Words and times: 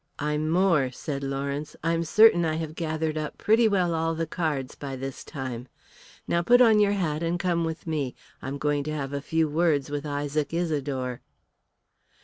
"I'm 0.17 0.49
more," 0.49 0.89
said 0.91 1.23
Lawrence. 1.23 1.75
"I'm 1.83 2.03
certain 2.03 2.43
I 2.43 2.55
have 2.55 2.73
gathered 2.73 3.19
up 3.19 3.37
pretty 3.37 3.67
well 3.67 3.93
all 3.93 4.15
the 4.15 4.25
cards 4.25 4.73
by 4.73 4.95
this 4.95 5.23
time. 5.23 5.67
Now 6.27 6.39
you 6.39 6.43
put 6.43 6.59
on 6.59 6.79
your 6.79 6.93
hat 6.93 7.21
and 7.21 7.39
come 7.39 7.65
with 7.65 7.85
me. 7.85 8.15
I'm 8.41 8.57
going 8.57 8.83
to 8.85 8.93
have 8.93 9.13
a 9.13 9.21
few 9.21 9.47
words 9.47 9.91
with 9.91 10.07
Isaac 10.07 10.55
Isidore." 10.55 11.21